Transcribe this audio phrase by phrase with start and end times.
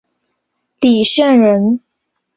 [0.79, 1.79] 李绚人。